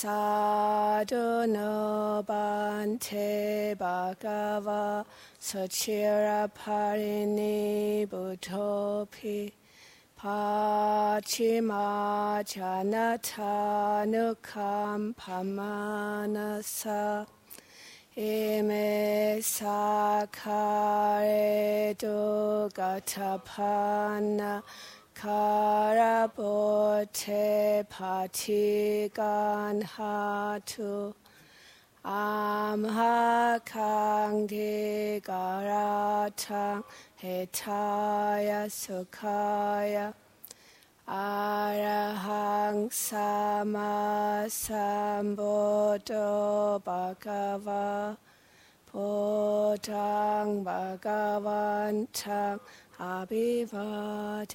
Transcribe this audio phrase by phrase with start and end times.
[0.00, 1.70] Sadhana
[2.24, 5.04] Bante Bhagava
[5.40, 9.50] Sachira Parini Buddhopi
[10.16, 11.84] Pachima
[12.46, 17.26] Janatanukam Pamanasa
[18.16, 20.96] Ime Sakare
[21.98, 24.62] Dugatapana
[25.18, 27.10] Karabote
[27.90, 31.12] Patigan Hatu.
[32.04, 36.84] Amha Kangdi Garatang
[37.20, 40.14] Hetaya Sukhaya.
[41.08, 46.30] Arahang Sama Sambuddho
[46.84, 48.16] Bhagava.
[48.94, 52.60] Bodhang Bhagavantang
[53.00, 54.48] Abhivademi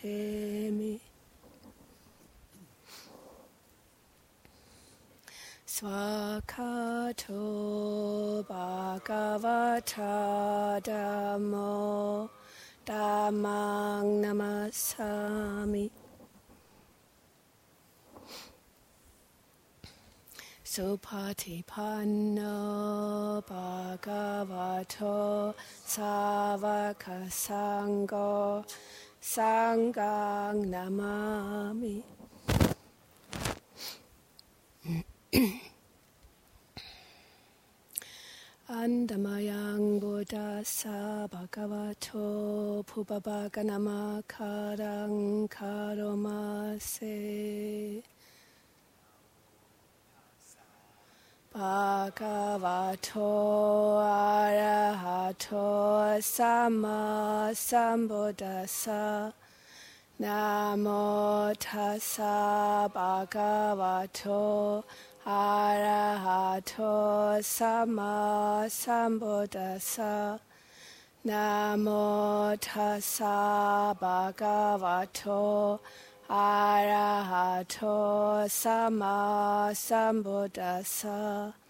[5.65, 7.39] Swakato
[8.45, 10.11] Bhagavata
[10.83, 12.29] Dhammo
[12.85, 15.89] Dhammang Namasami
[20.73, 22.49] Supatipanno
[23.45, 25.53] Bhagavato
[25.85, 28.65] Savakasango
[29.21, 32.01] Sangang Namami.
[38.67, 42.81] Andamayang Buddhasa Bhagavato
[52.15, 59.33] かわとあらはとさまさんぼださ
[60.19, 63.39] ナモタサバカ
[63.75, 64.85] ワト
[65.25, 70.39] アラハトサマサンボダサ
[71.25, 75.81] ナモタサバカワト
[76.27, 81.62] アラハトサマサンボダサ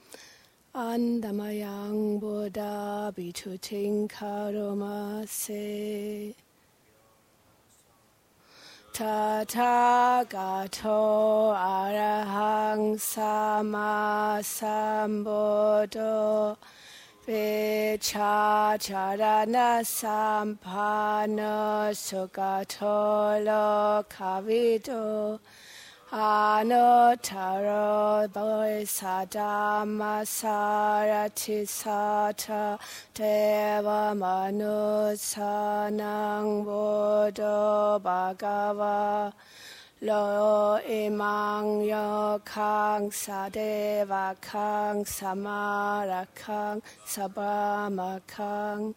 [0.75, 6.33] Andamayang Buddha Bituting Karomase
[8.91, 10.23] Tathagato
[11.53, 16.57] Arahang Sama Sambuddho
[17.27, 25.37] Vichacharana Sampana Sugato Lokavido
[26.13, 27.89] Anotaro
[28.29, 32.77] Bodhisadama Sarati Sata
[33.15, 35.33] Deva Manusanang
[36.63, 39.33] Buddha Bhagava
[40.03, 48.93] Lo imang yo kang sadeva kang samara kang sabama kang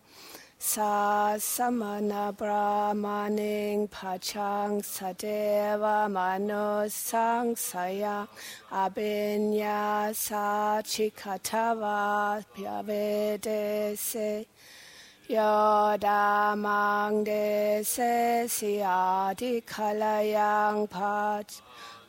[0.66, 8.27] sa samana brahmaning pachang sadeva mano sang saya
[8.72, 14.44] abinya sa chikatava pyavede se
[15.31, 21.63] Yodamang de se siati kalayang pach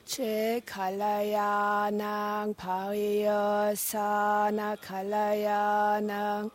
[0.07, 6.47] 제 갈라야낭 바위여사나 갈라야낭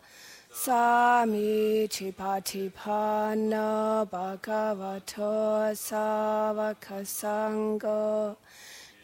[0.58, 8.36] Sami Chipatipanna Bhagavato Savakasango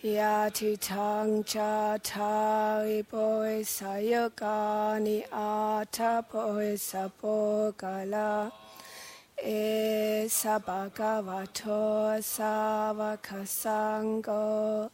[0.03, 8.51] Yati Tang Chata Boy Sayogani Ata Boy Sapogala
[9.37, 12.17] Esa Bhagavato
[13.37, 14.91] Savakasango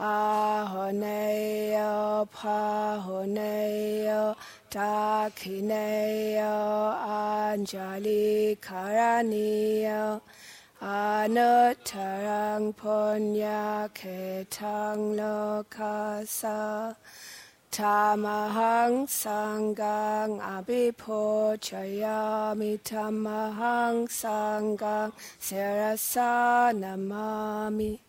[0.00, 2.16] Ahoneyo
[4.72, 6.56] Dakineyo
[7.04, 10.24] Anjali Karaniyo
[10.80, 16.96] Anuttarang Punya Ketang Lokasa
[17.70, 28.00] Tamahang Sangang Abhipochayami Tamahang Sangang Sirasa Namami